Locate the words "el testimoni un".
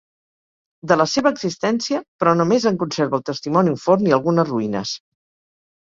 3.21-3.77